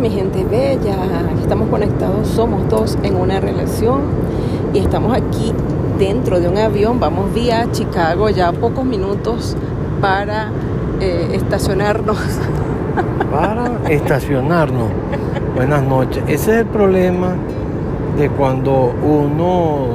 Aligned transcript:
mi 0.00 0.08
gente 0.08 0.44
bella. 0.44 0.96
estamos 1.42 1.68
conectados, 1.68 2.26
somos 2.28 2.66
dos 2.70 2.96
en 3.02 3.16
una 3.16 3.38
relación 3.38 4.00
y 4.72 4.78
estamos 4.78 5.14
aquí 5.14 5.52
dentro 5.98 6.40
de 6.40 6.48
un 6.48 6.56
avión. 6.56 6.98
Vamos 6.98 7.34
vía 7.34 7.68
Chicago, 7.70 8.30
ya 8.30 8.50
pocos 8.52 8.84
minutos 8.84 9.56
para 10.00 10.50
eh, 11.00 11.28
estacionarnos. 11.34 12.16
Para 13.30 13.70
estacionarnos. 13.88 14.88
Buenas 15.54 15.84
noches. 15.84 16.24
Ese 16.26 16.50
es 16.50 16.58
el 16.62 16.66
problema 16.66 17.34
de 18.18 18.28
cuando 18.28 18.92
uno 19.02 19.86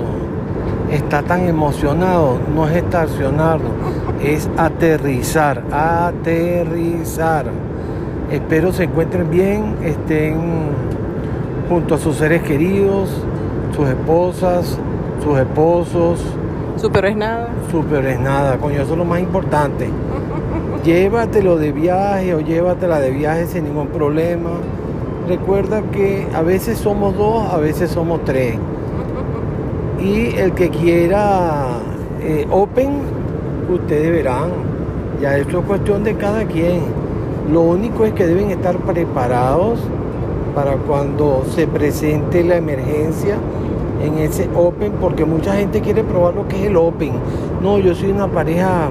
está 0.90 1.22
tan 1.22 1.42
emocionado. 1.46 2.40
No 2.56 2.66
es 2.70 2.78
estacionarnos, 2.78 3.72
es 4.24 4.50
aterrizar. 4.56 5.64
Aterrizar. 5.70 7.48
Espero 8.32 8.74
se 8.74 8.86
encuentren 8.86 9.30
bien, 9.30 9.76
estén 9.84 10.36
junto 11.70 11.94
a 11.94 11.98
sus 12.00 12.16
seres 12.16 12.42
queridos, 12.42 13.10
sus 13.76 13.88
esposas, 13.88 14.80
sus 15.24 15.38
esposos. 15.38 16.26
Super 16.76 17.06
es 17.06 17.18
nada. 17.18 17.50
Super 17.70 18.04
es 18.06 18.20
nada, 18.20 18.58
coño, 18.58 18.82
eso 18.82 18.94
es 18.94 18.98
lo 18.98 19.06
más 19.06 19.20
importante. 19.20 19.90
Llévatelo 20.84 21.58
de 21.58 21.72
viaje 21.72 22.34
o 22.34 22.40
llévatela 22.40 23.00
de 23.00 23.12
viaje 23.12 23.46
sin 23.46 23.66
ningún 23.66 23.88
problema. 23.90 24.52
Recuerda 25.28 25.84
que 25.84 26.28
a 26.34 26.42
veces 26.42 26.80
somos 26.80 27.16
dos, 27.16 27.54
a 27.54 27.58
veces 27.58 27.92
somos 27.92 28.24
tres. 28.26 28.58
Y 29.98 30.36
el 30.36 30.52
que 30.52 30.70
quiera 30.70 31.68
eh, 32.22 32.46
Open, 32.52 33.00
ustedes 33.70 34.12
verán. 34.12 34.50
Ya 35.22 35.38
eso 35.38 35.60
es 35.60 35.66
cuestión 35.66 36.04
de 36.04 36.16
cada 36.16 36.44
quien. 36.44 37.05
Lo 37.52 37.62
único 37.62 38.06
es 38.06 38.14
que 38.14 38.26
deben 38.26 38.50
estar 38.50 38.78
preparados 38.78 39.80
para 40.56 40.78
cuando 40.78 41.44
se 41.54 41.68
presente 41.68 42.44
la 42.44 42.58
emergencia 42.58 43.38
en 44.04 44.18
ese 44.18 44.50
Open, 44.56 44.94
porque 45.00 45.26
mucha 45.26 45.56
gente 45.56 45.82
quiere 45.82 46.04
probar 46.04 46.34
lo 46.34 46.48
que 46.48 46.62
es 46.62 46.68
el 46.68 46.78
Open. 46.78 47.12
No, 47.62 47.78
yo 47.78 47.94
soy 47.94 48.12
una 48.12 48.28
pareja 48.28 48.90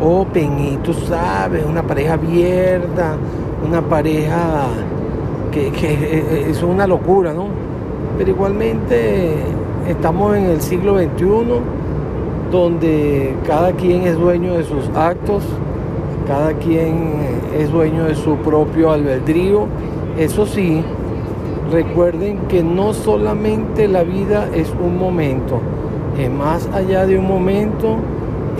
Open 0.00 0.60
y 0.60 0.76
tú 0.78 0.92
sabes, 0.92 1.64
una 1.64 1.82
pareja 1.82 2.14
abierta, 2.14 3.16
una 3.66 3.80
pareja 3.80 4.66
que, 5.50 5.70
que 5.70 6.50
es 6.50 6.62
una 6.62 6.86
locura, 6.86 7.32
¿no? 7.32 7.46
Pero 8.18 8.30
igualmente 8.30 9.34
estamos 9.88 10.36
en 10.36 10.44
el 10.44 10.60
siglo 10.60 10.98
XXI, 10.98 11.26
donde 12.50 13.34
cada 13.46 13.72
quien 13.72 14.02
es 14.02 14.16
dueño 14.18 14.54
de 14.54 14.64
sus 14.64 14.88
actos 14.94 15.42
cada 16.26 16.54
quien 16.54 17.14
es 17.58 17.70
dueño 17.70 18.04
de 18.04 18.14
su 18.14 18.36
propio 18.36 18.90
albedrío. 18.90 19.66
Eso 20.18 20.46
sí, 20.46 20.82
recuerden 21.70 22.38
que 22.48 22.62
no 22.62 22.92
solamente 22.92 23.88
la 23.88 24.02
vida 24.02 24.48
es 24.54 24.72
un 24.82 24.98
momento, 24.98 25.60
es 26.18 26.30
más 26.30 26.68
allá 26.74 27.06
de 27.06 27.18
un 27.18 27.26
momento, 27.26 27.96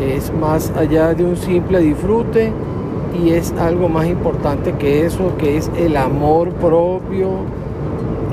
es 0.01 0.33
más 0.33 0.73
allá 0.77 1.15
de 1.15 1.25
un 1.25 1.37
simple 1.37 1.81
disfrute 1.81 2.53
y 3.23 3.31
es 3.31 3.53
algo 3.53 3.89
más 3.89 4.07
importante 4.07 4.73
que 4.73 5.05
eso, 5.05 5.37
que 5.37 5.59
es 5.59 5.71
el 5.77 5.97
amor 5.97 6.51
propio, 6.53 7.29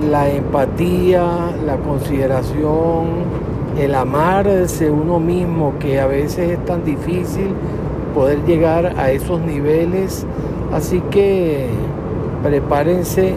la 0.09 0.30
empatía, 0.30 1.25
la 1.66 1.75
consideración, 1.77 3.07
el 3.77 3.94
amarse 3.95 4.89
uno 4.89 5.19
mismo, 5.19 5.73
que 5.80 6.00
a 6.00 6.07
veces 6.07 6.52
es 6.52 6.66
tan 6.66 6.83
difícil 6.85 7.53
poder 8.09 8.43
llegar 8.45 8.93
a 8.97 9.11
esos 9.11 9.41
niveles. 9.41 10.25
Así 10.73 11.02
que 11.09 11.67
prepárense 12.43 13.35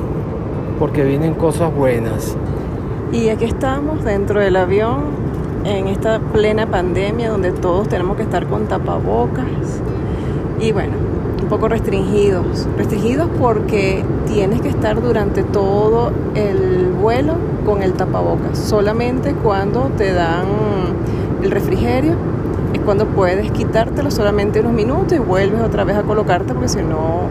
porque 0.78 1.04
vienen 1.04 1.34
cosas 1.34 1.74
buenas. 1.74 2.36
Y 3.12 3.28
aquí 3.28 3.44
estamos 3.44 4.04
dentro 4.04 4.40
del 4.40 4.56
avión 4.56 5.22
en 5.64 5.86
esta 5.86 6.18
plena 6.18 6.66
pandemia 6.66 7.30
donde 7.30 7.52
todos 7.52 7.88
tenemos 7.88 8.16
que 8.16 8.22
estar 8.22 8.46
con 8.46 8.66
tapabocas 8.66 9.46
y 10.60 10.72
bueno, 10.72 10.94
un 11.42 11.48
poco 11.48 11.68
restringidos. 11.68 12.68
Restringidos 12.76 13.28
porque 13.38 14.04
tienes 14.26 14.60
que 14.60 14.68
estar 14.68 15.00
durante 15.00 15.42
todo 15.42 16.12
el 16.34 16.92
vuelo 17.00 17.34
con 17.66 17.82
el 17.82 17.92
tapabocas. 17.94 18.58
Solamente 18.58 19.34
cuando 19.34 19.90
te 19.96 20.12
dan 20.12 20.46
el 21.42 21.50
refrigerio 21.50 22.14
es 22.72 22.80
cuando 22.80 23.06
puedes 23.06 23.50
quitártelo 23.52 24.10
solamente 24.10 24.60
unos 24.60 24.72
minutos 24.72 25.12
y 25.12 25.18
vuelves 25.18 25.60
otra 25.60 25.84
vez 25.84 25.96
a 25.96 26.02
colocarte 26.02 26.54
porque 26.54 26.68
si 26.68 26.82
no 26.82 27.22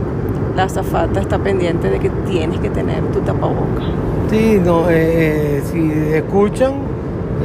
la 0.56 0.64
azafata 0.64 1.20
está 1.20 1.40
pendiente 1.40 1.90
de 1.90 2.00
que 2.00 2.10
tienes 2.28 2.60
que 2.60 2.70
tener 2.70 3.02
tu 3.14 3.20
tapaboca. 3.22 3.84
Sí, 4.30 4.60
no, 4.64 4.90
eh, 4.90 5.58
eh, 5.58 5.64
si 5.72 6.14
escuchan, 6.14 6.74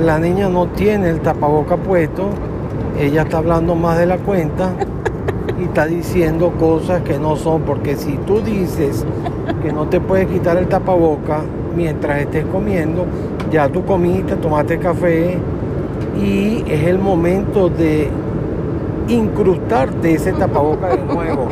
la 0.04 0.18
niña 0.18 0.48
no 0.48 0.66
tiene 0.66 1.10
el 1.10 1.20
tapaboca 1.20 1.76
puesto, 1.76 2.30
ella 2.98 3.22
está 3.22 3.38
hablando 3.38 3.74
más 3.74 3.98
de 3.98 4.06
la 4.06 4.18
cuenta 4.18 4.72
y 5.58 5.64
está 5.64 5.86
diciendo 5.86 6.52
cosas 6.58 7.02
que 7.02 7.18
no 7.18 7.36
son, 7.36 7.62
porque 7.62 7.96
si 7.96 8.16
tú 8.18 8.40
dices 8.40 9.04
que 9.62 9.72
no 9.72 9.86
te 9.86 10.00
puedes 10.00 10.28
quitar 10.28 10.56
el 10.56 10.68
tapaboca 10.68 11.42
mientras 11.74 12.20
estés 12.20 12.44
comiendo, 12.46 13.06
ya 13.50 13.68
tú 13.68 13.84
comiste, 13.84 14.36
tomaste 14.36 14.78
café, 14.78 15.38
y 16.20 16.64
es 16.66 16.84
el 16.86 16.98
momento 16.98 17.68
de 17.68 18.10
incrustarte 19.08 20.14
ese 20.14 20.32
tapaboca 20.32 20.88
de 20.88 21.04
nuevo. 21.04 21.48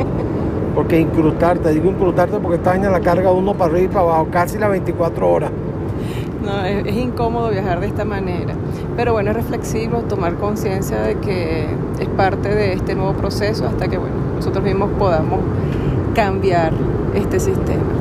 Porque 0.73 0.99
incrustarte, 0.99 1.71
digo 1.71 1.89
incrustarte 1.89 2.37
porque 2.39 2.57
esta 2.57 2.71
vaina 2.71 2.89
la 2.89 2.99
carga 2.99 3.31
uno 3.31 3.53
para 3.53 3.71
arriba 3.71 3.85
y 3.85 3.87
para 3.87 4.01
abajo, 4.01 4.27
casi 4.29 4.57
las 4.57 4.69
24 4.69 5.29
horas. 5.29 5.51
No, 6.43 6.63
es, 6.63 6.85
es, 6.85 6.95
incómodo 6.95 7.49
viajar 7.49 7.79
de 7.79 7.87
esta 7.87 8.03
manera. 8.03 8.53
Pero 8.97 9.13
bueno, 9.13 9.31
es 9.31 9.37
reflexivo 9.37 10.01
tomar 10.01 10.35
conciencia 10.35 11.01
de 11.01 11.15
que 11.15 11.65
es 11.99 12.07
parte 12.09 12.53
de 12.53 12.73
este 12.73 12.93
nuevo 12.93 13.13
proceso 13.13 13.65
hasta 13.65 13.87
que 13.87 13.97
bueno, 13.97 14.15
nosotros 14.35 14.63
mismos 14.63 14.89
podamos 14.99 15.39
cambiar 16.13 16.73
este 17.15 17.39
sistema. 17.39 17.94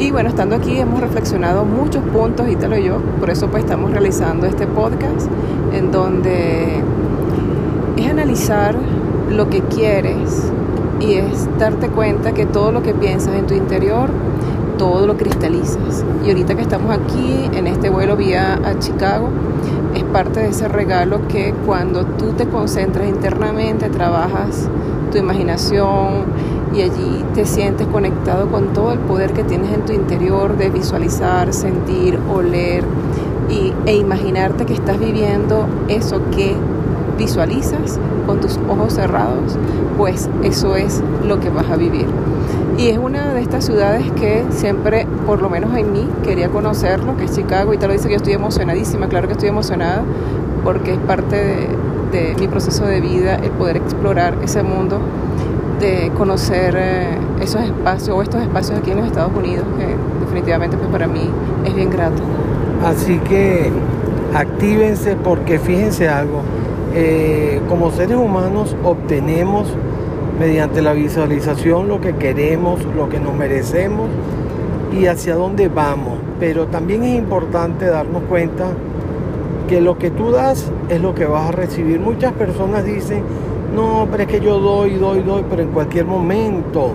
Y 0.00 0.10
bueno, 0.12 0.30
estando 0.30 0.56
aquí 0.56 0.78
hemos 0.78 0.98
reflexionado 0.98 1.66
muchos 1.66 2.02
puntos, 2.02 2.48
Ítalo 2.48 2.78
y 2.78 2.84
yo, 2.84 3.02
por 3.20 3.28
eso 3.28 3.48
pues 3.48 3.64
estamos 3.64 3.90
realizando 3.90 4.46
este 4.46 4.66
podcast 4.66 5.28
en 5.74 5.92
donde 5.92 6.82
es 7.98 8.10
analizar 8.10 8.76
lo 9.28 9.50
que 9.50 9.60
quieres 9.60 10.50
y 11.00 11.12
es 11.14 11.46
darte 11.58 11.88
cuenta 11.88 12.32
que 12.32 12.46
todo 12.46 12.72
lo 12.72 12.82
que 12.82 12.94
piensas 12.94 13.34
en 13.34 13.46
tu 13.46 13.52
interior, 13.52 14.08
todo 14.78 15.06
lo 15.06 15.18
cristalizas. 15.18 16.02
Y 16.24 16.30
ahorita 16.30 16.54
que 16.54 16.62
estamos 16.62 16.96
aquí 16.96 17.50
en 17.52 17.66
este 17.66 17.90
vuelo 17.90 18.16
vía 18.16 18.58
a 18.64 18.78
Chicago, 18.78 19.28
es 19.94 20.04
parte 20.04 20.40
de 20.40 20.48
ese 20.48 20.66
regalo 20.66 21.28
que 21.28 21.52
cuando 21.66 22.06
tú 22.06 22.32
te 22.32 22.46
concentras 22.46 23.06
internamente, 23.06 23.90
trabajas 23.90 24.66
tu 25.10 25.18
imaginación, 25.18 26.24
y 26.74 26.82
allí 26.82 27.24
te 27.34 27.44
sientes 27.44 27.86
conectado 27.88 28.48
con 28.48 28.72
todo 28.72 28.92
el 28.92 29.00
poder 29.00 29.32
que 29.32 29.44
tienes 29.44 29.72
en 29.72 29.84
tu 29.84 29.92
interior 29.92 30.56
de 30.56 30.70
visualizar, 30.70 31.52
sentir, 31.52 32.18
oler 32.32 32.84
y, 33.48 33.72
e 33.86 33.96
imaginarte 33.96 34.66
que 34.66 34.74
estás 34.74 34.98
viviendo 34.98 35.66
eso 35.88 36.20
que 36.30 36.54
visualizas 37.18 37.98
con 38.26 38.40
tus 38.40 38.58
ojos 38.68 38.94
cerrados, 38.94 39.58
pues 39.98 40.30
eso 40.42 40.76
es 40.76 41.02
lo 41.26 41.40
que 41.40 41.50
vas 41.50 41.68
a 41.70 41.76
vivir. 41.76 42.06
Y 42.78 42.88
es 42.88 42.98
una 42.98 43.34
de 43.34 43.42
estas 43.42 43.66
ciudades 43.66 44.10
que 44.12 44.44
siempre, 44.50 45.06
por 45.26 45.42
lo 45.42 45.50
menos 45.50 45.76
en 45.76 45.92
mí, 45.92 46.08
quería 46.22 46.48
conocerlo, 46.48 47.16
que 47.16 47.24
es 47.24 47.34
Chicago, 47.34 47.74
y 47.74 47.78
te 47.78 47.86
lo 47.86 47.92
dice 47.92 48.06
que 48.06 48.14
yo 48.14 48.16
estoy 48.18 48.32
emocionadísima, 48.32 49.08
claro 49.08 49.26
que 49.26 49.32
estoy 49.32 49.50
emocionada, 49.50 50.02
porque 50.64 50.94
es 50.94 50.98
parte 51.00 51.36
de, 51.36 51.68
de 52.10 52.34
mi 52.38 52.48
proceso 52.48 52.84
de 52.86 53.00
vida 53.00 53.36
el 53.36 53.50
poder 53.50 53.76
explorar 53.76 54.36
ese 54.42 54.62
mundo 54.62 55.00
de 55.80 56.10
conocer 56.16 56.76
eh, 56.78 57.18
esos 57.40 57.62
espacios 57.62 58.10
o 58.10 58.22
estos 58.22 58.42
espacios 58.42 58.78
aquí 58.78 58.90
en 58.90 58.98
los 58.98 59.06
Estados 59.06 59.32
Unidos 59.34 59.64
que 59.78 59.86
definitivamente 60.20 60.76
pues 60.76 60.90
para 60.90 61.06
mí 61.06 61.30
es 61.64 61.74
bien 61.74 61.90
grato. 61.90 62.22
Así 62.84 63.18
que 63.18 63.70
actívense 64.34 65.16
porque 65.16 65.58
fíjense 65.58 66.08
algo, 66.08 66.42
eh, 66.94 67.60
como 67.68 67.90
seres 67.90 68.16
humanos 68.16 68.76
obtenemos 68.84 69.68
mediante 70.38 70.82
la 70.82 70.92
visualización 70.92 71.88
lo 71.88 72.00
que 72.00 72.14
queremos, 72.16 72.80
lo 72.96 73.08
que 73.08 73.20
nos 73.20 73.34
merecemos 73.34 74.08
y 74.98 75.06
hacia 75.06 75.34
dónde 75.34 75.68
vamos. 75.68 76.18
Pero 76.38 76.66
también 76.66 77.04
es 77.04 77.18
importante 77.18 77.86
darnos 77.86 78.22
cuenta 78.24 78.66
que 79.70 79.80
lo 79.80 79.98
que 79.98 80.10
tú 80.10 80.32
das 80.32 80.68
es 80.88 81.00
lo 81.00 81.14
que 81.14 81.26
vas 81.26 81.48
a 81.48 81.52
recibir. 81.52 82.00
Muchas 82.00 82.32
personas 82.32 82.84
dicen, 82.84 83.22
no, 83.72 84.08
pero 84.10 84.24
es 84.24 84.28
que 84.28 84.40
yo 84.40 84.58
doy, 84.58 84.96
doy, 84.96 85.22
doy, 85.22 85.44
pero 85.48 85.62
en 85.62 85.68
cualquier 85.68 86.06
momento 86.06 86.94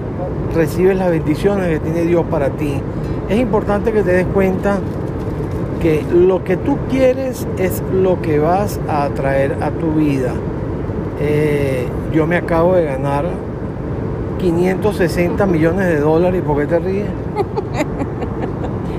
recibes 0.54 0.98
las 0.98 1.10
bendiciones 1.10 1.70
que 1.70 1.80
tiene 1.80 2.02
Dios 2.02 2.26
para 2.30 2.50
ti. 2.50 2.74
Es 3.30 3.40
importante 3.40 3.94
que 3.94 4.04
te 4.04 4.12
des 4.12 4.26
cuenta 4.26 4.80
que 5.82 6.04
lo 6.14 6.44
que 6.44 6.58
tú 6.58 6.78
quieres 6.90 7.48
es 7.58 7.82
lo 7.94 8.22
que 8.22 8.40
vas 8.40 8.78
a 8.90 9.06
atraer 9.06 9.56
a 9.62 9.72
tu 9.72 9.94
vida. 9.94 10.34
Eh, 11.22 11.88
yo 12.12 12.28
me 12.28 12.36
acabo 12.36 12.76
de 12.76 12.84
ganar 12.84 13.24
560 14.38 15.46
millones 15.46 15.88
de 15.88 16.00
dólares. 16.02 16.44
¿Por 16.46 16.58
qué 16.58 16.68
te 16.68 16.80
ríes? 16.80 17.08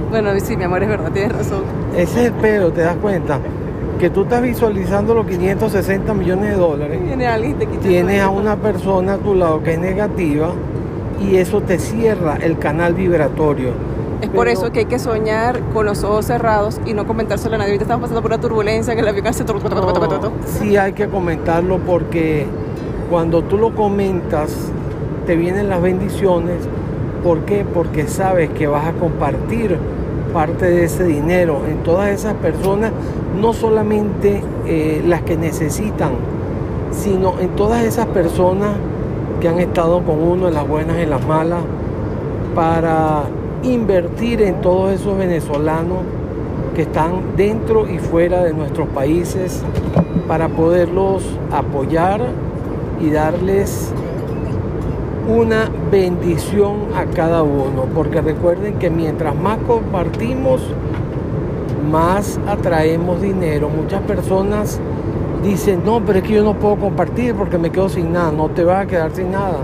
Bueno, 0.09 0.31
sí, 0.39 0.57
mi 0.57 0.63
amor, 0.63 0.83
es 0.83 0.89
verdad, 0.89 1.11
tienes 1.13 1.37
razón. 1.37 1.65
Ese 1.95 2.21
es 2.21 2.27
el 2.29 2.33
pedo, 2.35 2.71
¿te 2.71 2.81
das 2.81 2.97
cuenta? 2.97 3.41
Que 3.99 4.11
tú 4.11 4.23
estás 4.25 4.43
visualizando 4.43 5.15
los 5.15 5.27
560 5.27 6.13
millones 6.15 6.51
de 6.51 6.57
dólares. 6.57 7.01
Alguien 7.27 7.59
te 7.59 7.67
Tienes 7.67 8.21
a 8.21 8.29
una 8.29 8.57
persona 8.57 9.15
a 9.15 9.19
tu 9.19 9.35
lado 9.35 9.63
que 9.63 9.73
es 9.75 9.79
negativa 9.79 10.51
y 11.21 11.37
eso 11.37 11.63
te 11.63 11.79
cierra 11.79 12.37
el 12.37 12.59
canal 12.59 12.93
vibratorio. 12.95 13.71
Es 14.21 14.29
por 14.29 14.49
eso 14.49 14.71
que 14.73 14.81
hay 14.81 14.85
que 14.87 14.99
soñar 14.99 15.61
con 15.73 15.87
los 15.87 16.03
ojos 16.05 16.27
cerrados 16.27 16.81
y 16.87 16.93
no 16.95 17.07
comentárselo 17.07 17.55
a 17.55 17.59
nadie. 17.59 17.71
Ahorita 17.73 17.85
estamos 17.85 18.03
pasando 18.03 18.23
por 18.23 18.33
una 18.33 18.41
turbulencia 18.41 18.95
que 18.95 19.01
el 19.01 19.09
avión 19.09 19.25
tur- 19.27 19.61
tur. 20.21 20.33
Sí 20.45 20.77
hay 20.77 20.93
que 20.93 21.07
comentarlo 21.09 21.79
porque 21.79 22.47
cuando 23.11 23.43
tú 23.43 23.57
lo 23.57 23.75
comentas 23.75 24.55
te 25.27 25.37
vienen 25.37 25.69
las 25.71 25.81
bendiciones. 25.81 26.57
¿Por 27.23 27.41
qué? 27.41 27.65
Porque 27.65 28.07
sabes 28.09 28.51
que 28.51 28.67
vas 28.67 28.87
a 28.87 28.93
compartir 28.93 29.79
parte 30.37 30.67
de 30.67 30.85
ese 30.85 31.05
dinero 31.05 31.63
en 31.67 31.83
todas 31.83 32.11
esas 32.11 32.35
personas, 32.35 32.93
no 33.41 33.55
solamente 33.55 34.43
eh, 34.67 35.03
las 35.07 35.23
que 35.23 35.35
necesitan, 35.35 36.11
sino 36.91 37.41
en 37.41 37.49
todas 37.57 37.83
esas 37.85 38.05
personas 38.09 38.73
que 39.41 39.49
han 39.49 39.59
estado 39.61 40.03
con 40.03 40.23
uno 40.23 40.49
en 40.49 40.53
las 40.53 40.69
buenas 40.69 40.99
y 40.99 41.01
en 41.05 41.09
las 41.09 41.27
malas, 41.27 41.61
para 42.55 43.23
invertir 43.63 44.43
en 44.43 44.61
todos 44.61 44.93
esos 44.93 45.17
venezolanos 45.17 46.01
que 46.75 46.83
están 46.83 47.35
dentro 47.35 47.89
y 47.89 47.99
fuera 47.99 48.45
de 48.45 48.53
nuestros 48.53 48.89
países, 48.89 49.63
para 50.29 50.51
poderlos 50.51 51.25
apoyar 51.51 52.21
y 53.01 53.09
darles 53.09 53.91
una 55.29 55.69
bendición 55.91 56.95
a 56.95 57.05
cada 57.07 57.43
uno, 57.43 57.87
porque 57.95 58.21
recuerden 58.21 58.79
que 58.79 58.91
mientras 58.91 59.35
más 59.35 59.59
compartimos, 59.67 60.63
más 61.91 62.39
atraemos 62.47 63.21
dinero. 63.21 63.69
Muchas 63.69 64.03
personas 64.03 64.81
dicen, 65.43 65.83
no, 65.85 66.01
pero 66.05 66.19
es 66.19 66.25
que 66.25 66.35
yo 66.35 66.45
no 66.45 66.55
puedo 66.55 66.77
compartir 66.77 67.35
porque 67.35 67.59
me 67.59 67.71
quedo 67.71 67.89
sin 67.89 68.13
nada. 68.13 68.33
No 68.33 68.49
te 68.49 68.65
vas 68.65 68.85
a 68.85 68.87
quedar 68.87 69.13
sin 69.13 69.33
nada. 69.33 69.59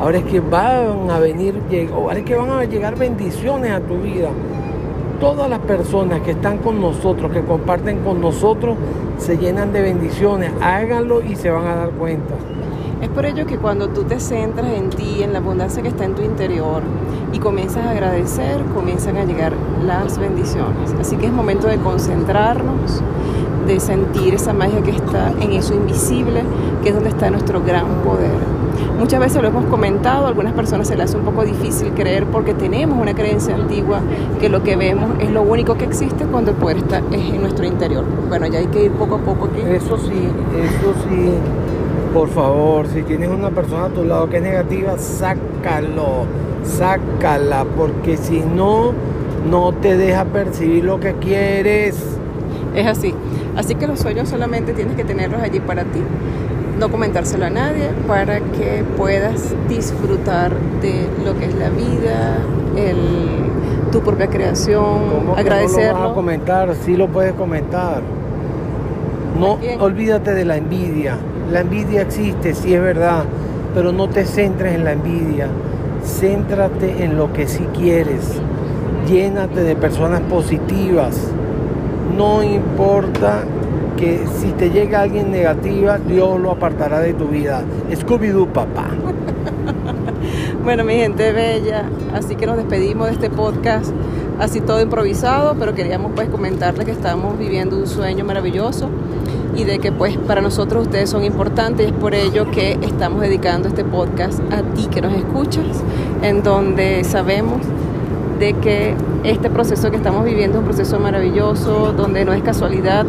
Ahora 0.00 0.18
es 0.18 0.24
que 0.24 0.40
van 0.40 1.10
a 1.10 1.18
venir, 1.18 1.60
ahora 1.92 2.18
es 2.18 2.24
que 2.24 2.34
van 2.34 2.50
a 2.50 2.64
llegar 2.64 2.96
bendiciones 2.96 3.70
a 3.70 3.80
tu 3.80 3.98
vida. 3.98 4.30
Todas 5.20 5.48
las 5.48 5.60
personas 5.60 6.20
que 6.22 6.32
están 6.32 6.58
con 6.58 6.80
nosotros, 6.80 7.32
que 7.32 7.42
comparten 7.42 8.00
con 8.00 8.20
nosotros, 8.20 8.76
se 9.18 9.38
llenan 9.38 9.72
de 9.72 9.80
bendiciones. 9.82 10.50
Háganlo 10.60 11.22
y 11.22 11.36
se 11.36 11.50
van 11.50 11.66
a 11.66 11.76
dar 11.76 11.90
cuenta. 11.90 12.34
Es 13.04 13.10
por 13.10 13.26
ello 13.26 13.44
que 13.44 13.58
cuando 13.58 13.88
tú 13.88 14.04
te 14.04 14.18
centras 14.18 14.72
en 14.72 14.88
ti, 14.88 15.22
en 15.22 15.34
la 15.34 15.38
abundancia 15.40 15.82
que 15.82 15.88
está 15.88 16.06
en 16.06 16.14
tu 16.14 16.22
interior 16.22 16.82
y 17.34 17.38
comienzas 17.38 17.84
a 17.84 17.90
agradecer, 17.90 18.62
comienzan 18.74 19.18
a 19.18 19.26
llegar 19.26 19.52
las 19.84 20.16
bendiciones. 20.16 20.94
Así 20.98 21.16
que 21.18 21.26
es 21.26 21.32
momento 21.32 21.66
de 21.66 21.76
concentrarnos, 21.76 23.02
de 23.66 23.78
sentir 23.78 24.32
esa 24.32 24.54
magia 24.54 24.80
que 24.80 24.92
está 24.92 25.34
en 25.38 25.52
eso 25.52 25.74
invisible, 25.74 26.44
que 26.82 26.88
es 26.88 26.94
donde 26.94 27.10
está 27.10 27.28
nuestro 27.28 27.62
gran 27.62 27.84
poder. 28.04 28.30
Muchas 28.98 29.20
veces 29.20 29.42
lo 29.42 29.48
hemos 29.48 29.66
comentado, 29.66 30.24
a 30.24 30.28
algunas 30.28 30.54
personas 30.54 30.88
se 30.88 30.96
les 30.96 31.04
hace 31.04 31.18
un 31.18 31.26
poco 31.26 31.44
difícil 31.44 31.90
creer 31.90 32.24
porque 32.24 32.54
tenemos 32.54 32.98
una 32.98 33.14
creencia 33.14 33.54
antigua 33.54 34.00
que 34.40 34.48
lo 34.48 34.62
que 34.62 34.76
vemos 34.76 35.10
es 35.20 35.30
lo 35.30 35.42
único 35.42 35.74
que 35.74 35.84
existe 35.84 36.24
cuando 36.24 36.52
el 36.52 36.56
poder 36.56 36.78
está 36.78 37.02
es 37.12 37.34
en 37.34 37.42
nuestro 37.42 37.66
interior. 37.66 38.02
Bueno, 38.30 38.46
ya 38.46 38.60
hay 38.60 38.68
que 38.68 38.86
ir 38.86 38.92
poco 38.92 39.16
a 39.16 39.18
poco 39.18 39.50
aquí. 39.52 39.60
Eso 39.60 39.98
sí, 39.98 40.26
eso 40.56 40.94
sí. 41.06 41.63
Por 42.14 42.28
favor, 42.28 42.86
si 42.86 43.02
tienes 43.02 43.28
una 43.28 43.50
persona 43.50 43.86
a 43.86 43.88
tu 43.88 44.04
lado 44.04 44.30
que 44.30 44.36
es 44.36 44.42
negativa, 44.44 44.96
sácalo, 44.98 46.26
sácala, 46.62 47.66
porque 47.76 48.16
si 48.16 48.38
no, 48.38 48.92
no 49.50 49.72
te 49.72 49.96
deja 49.96 50.24
percibir 50.24 50.84
lo 50.84 51.00
que 51.00 51.14
quieres. 51.14 51.96
Es 52.76 52.86
así. 52.86 53.12
Así 53.56 53.74
que 53.74 53.88
los 53.88 53.98
sueños 53.98 54.28
solamente 54.28 54.72
tienes 54.74 54.94
que 54.96 55.02
tenerlos 55.02 55.42
allí 55.42 55.58
para 55.58 55.82
ti, 55.82 56.00
no 56.78 56.88
comentárselo 56.88 57.46
a 57.46 57.50
nadie, 57.50 57.90
para 58.06 58.38
que 58.38 58.84
puedas 58.96 59.52
disfrutar 59.68 60.52
de 60.82 61.08
lo 61.24 61.36
que 61.36 61.46
es 61.46 61.54
la 61.56 61.68
vida, 61.70 62.38
el, 62.76 63.90
tu 63.90 64.00
propia 64.02 64.28
creación, 64.28 64.84
¿Cómo 64.84 65.10
que 65.10 65.16
No 65.18 65.24
lo 65.24 65.26
vas 65.26 65.36
a 65.36 65.40
agradecerlo. 65.40 66.14
comentar, 66.14 66.74
sí 66.84 66.96
lo 66.96 67.08
puedes 67.08 67.32
comentar. 67.32 68.02
No 69.38 69.58
olvídate 69.80 70.32
de 70.32 70.44
la 70.44 70.56
envidia. 70.56 71.18
La 71.50 71.60
envidia 71.60 72.02
existe, 72.02 72.54
sí 72.54 72.74
es 72.74 72.82
verdad, 72.82 73.24
pero 73.74 73.92
no 73.92 74.08
te 74.08 74.24
centres 74.24 74.74
en 74.74 74.84
la 74.84 74.92
envidia. 74.92 75.48
Céntrate 76.02 77.04
en 77.04 77.16
lo 77.16 77.32
que 77.32 77.46
sí 77.46 77.66
quieres. 77.76 78.40
Llénate 79.08 79.62
de 79.62 79.76
personas 79.76 80.20
positivas. 80.22 81.16
No 82.16 82.42
importa 82.42 83.44
que 83.96 84.20
si 84.40 84.52
te 84.52 84.70
llega 84.70 85.02
alguien 85.02 85.30
negativa, 85.30 85.98
Dios 85.98 86.40
lo 86.40 86.50
apartará 86.50 87.00
de 87.00 87.14
tu 87.14 87.28
vida. 87.28 87.62
Scooby-Doo, 87.90 88.48
papá. 88.48 88.88
Bueno, 90.64 90.82
mi 90.82 90.94
gente 90.94 91.30
bella, 91.32 91.84
así 92.14 92.36
que 92.36 92.46
nos 92.46 92.56
despedimos 92.56 93.08
de 93.08 93.12
este 93.12 93.28
podcast, 93.28 93.92
así 94.38 94.60
todo 94.60 94.80
improvisado, 94.80 95.54
pero 95.58 95.74
queríamos 95.74 96.12
pues 96.14 96.28
comentarles 96.28 96.84
que 96.84 96.92
estamos 96.92 97.38
viviendo 97.38 97.76
un 97.76 97.86
sueño 97.86 98.24
maravilloso 98.24 98.88
y 99.56 99.64
de 99.64 99.78
que 99.78 99.92
pues 99.92 100.16
para 100.18 100.40
nosotros 100.40 100.86
ustedes 100.86 101.10
son 101.10 101.24
importantes 101.24 101.86
y 101.86 101.90
es 101.90 101.96
por 101.96 102.14
ello 102.14 102.50
que 102.50 102.72
estamos 102.82 103.20
dedicando 103.20 103.68
este 103.68 103.84
podcast 103.84 104.40
a 104.52 104.62
ti 104.74 104.88
que 104.88 105.00
nos 105.00 105.14
escuchas, 105.14 105.82
en 106.22 106.42
donde 106.42 107.04
sabemos 107.04 107.60
de 108.38 108.54
que 108.54 108.94
este 109.22 109.48
proceso 109.48 109.90
que 109.90 109.96
estamos 109.96 110.24
viviendo 110.24 110.58
es 110.58 110.60
un 110.60 110.64
proceso 110.66 110.98
maravilloso, 110.98 111.92
donde 111.96 112.24
no 112.24 112.32
es 112.32 112.42
casualidad 112.42 113.06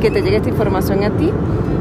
que 0.00 0.10
te 0.10 0.20
llegue 0.20 0.36
esta 0.36 0.50
información 0.50 1.02
a 1.02 1.10
ti, 1.10 1.30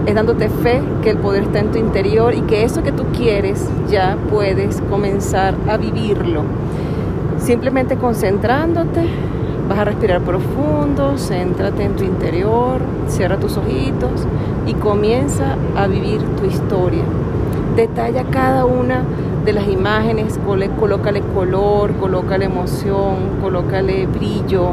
es 0.06 0.16
dándote 0.16 0.50
fe 0.50 0.82
que 1.02 1.10
el 1.10 1.18
poder 1.18 1.44
está 1.44 1.60
en 1.60 1.72
tu 1.72 1.80
interior 1.80 2.34
y 2.34 2.42
que 2.42 2.64
eso 2.64 2.84
que 2.84 2.92
tú 2.92 3.04
quieres 3.16 3.68
ya 3.90 4.18
puedes 4.30 4.82
comenzar 4.90 5.56
a 5.68 5.78
vivirlo. 5.78 6.44
Simplemente 7.38 7.98
concentrándote, 7.98 9.02
vas 9.68 9.80
a 9.80 9.86
respirar 9.86 10.22
profundo, 10.22 11.18
céntrate 11.18 11.84
en 11.84 11.96
tu 11.96 12.04
interior, 12.04 12.80
cierra 13.08 13.38
tus 13.38 13.58
ojitos 13.58 14.28
y 14.66 14.74
comienza 14.74 15.56
a 15.76 15.88
vivir 15.88 16.22
tu 16.40 16.46
historia. 16.46 17.04
Detalla 17.76 18.24
cada 18.26 18.66
una 18.66 19.04
de 19.46 19.54
las 19.54 19.68
imágenes, 19.68 20.40
colócale 20.80 21.22
color, 21.34 21.94
colócale 21.94 22.46
emoción, 22.46 23.16
colócale 23.42 24.08
brillo, 24.08 24.72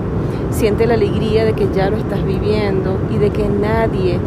siente 0.50 0.86
la 0.86 0.94
alegría 0.94 1.44
de 1.44 1.52
que 1.52 1.68
ya 1.74 1.90
lo 1.90 1.96
estás 1.96 2.24
viviendo 2.24 2.96
y 3.10 3.18
de 3.18 3.30
que 3.30 3.48
nadie, 3.48 4.18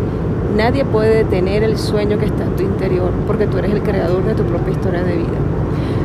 nadie 0.55 0.85
puede 0.85 1.23
detener 1.23 1.63
el 1.63 1.77
sueño 1.77 2.19
que 2.19 2.25
está 2.25 2.43
en 2.43 2.55
tu 2.55 2.63
interior, 2.63 3.11
porque 3.25 3.47
tú 3.47 3.57
eres 3.57 3.71
el 3.71 3.81
creador 3.81 4.23
de 4.23 4.35
tu 4.35 4.43
propia 4.43 4.73
historia 4.73 5.03
de 5.03 5.15
vida. 5.15 5.54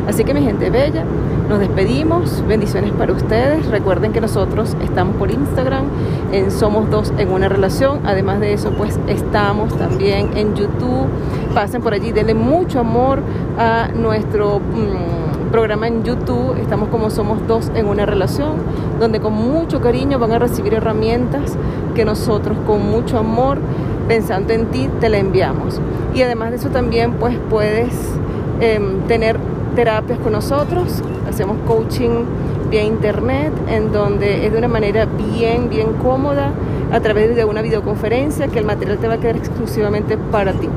Así 0.08 0.24
que 0.24 0.34
mi 0.34 0.42
gente 0.42 0.70
bella, 0.70 1.04
nos 1.48 1.58
despedimos, 1.58 2.44
bendiciones 2.46 2.92
para 2.92 3.12
ustedes. 3.12 3.66
Recuerden 3.66 4.12
que 4.12 4.20
nosotros 4.20 4.76
estamos 4.82 5.16
por 5.16 5.30
Instagram 5.30 5.84
en 6.32 6.50
Somos 6.50 6.90
Dos 6.90 7.12
en 7.18 7.32
una 7.32 7.48
relación. 7.48 8.00
Además 8.04 8.40
de 8.40 8.52
eso, 8.52 8.70
pues 8.70 8.98
estamos 9.08 9.76
también 9.76 10.30
en 10.36 10.54
YouTube. 10.54 11.06
Pasen 11.54 11.82
por 11.82 11.92
allí, 11.92 12.12
denle 12.12 12.34
mucho 12.34 12.80
amor 12.80 13.20
a 13.58 13.88
nuestro 13.88 14.60
mm, 14.60 15.50
programa 15.50 15.88
en 15.88 16.04
YouTube. 16.04 16.56
Estamos 16.60 16.88
como 16.88 17.10
Somos 17.10 17.46
Dos 17.48 17.70
en 17.74 17.86
una 17.86 18.06
relación, 18.06 18.52
donde 19.00 19.20
con 19.20 19.32
mucho 19.32 19.80
cariño 19.80 20.18
van 20.18 20.32
a 20.32 20.38
recibir 20.38 20.74
herramientas 20.74 21.56
que 21.94 22.04
nosotros 22.04 22.56
con 22.66 22.88
mucho 22.88 23.18
amor, 23.18 23.58
pensando 24.06 24.52
en 24.52 24.66
ti, 24.66 24.88
te 25.00 25.08
la 25.08 25.18
enviamos. 25.18 25.80
Y 26.14 26.22
además 26.22 26.50
de 26.50 26.56
eso 26.56 26.68
también 26.68 27.14
pues 27.14 27.36
puedes 27.50 27.92
em, 28.60 29.00
tener 29.08 29.38
terapias 29.74 30.18
con 30.18 30.32
nosotros, 30.32 31.02
hacemos 31.28 31.56
coaching 31.66 32.24
vía 32.70 32.82
internet, 32.82 33.52
en 33.68 33.92
donde 33.92 34.46
es 34.46 34.52
de 34.52 34.58
una 34.58 34.68
manera 34.68 35.06
bien, 35.06 35.68
bien 35.68 35.94
cómoda, 35.94 36.52
a 36.92 37.00
través 37.00 37.34
de 37.36 37.44
una 37.44 37.62
videoconferencia, 37.62 38.48
que 38.48 38.58
el 38.58 38.64
material 38.64 38.98
te 38.98 39.08
va 39.08 39.14
a 39.14 39.18
quedar 39.18 39.36
exclusivamente 39.36 40.16
para 40.16 40.52
ti. 40.52 40.68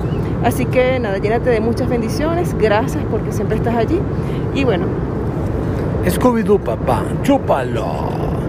Así 0.44 0.66
que 0.66 1.00
nada, 1.00 1.18
llénate 1.18 1.50
de 1.50 1.60
muchas 1.60 1.88
bendiciones, 1.88 2.56
gracias 2.58 3.04
porque 3.10 3.32
siempre 3.32 3.58
estás 3.58 3.76
allí. 3.76 4.00
Y 4.54 4.64
bueno, 4.64 4.86
Scooby-Doo, 6.06 6.60
papá. 6.60 7.04
Chúpalo. 7.24 8.43